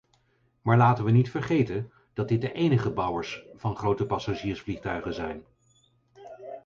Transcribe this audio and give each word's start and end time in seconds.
Maar 0.61 0.77
laten 0.77 1.03
we 1.05 1.11
niet 1.11 1.29
vergeten 1.31 1.91
dat 2.13 2.27
dit 2.27 2.41
de 2.41 2.51
enige 2.51 2.91
bouwers 2.91 3.45
van 3.55 3.75
grote 3.75 4.05
passagiersvliegtuigen 4.05 5.13
zijn. 5.13 5.45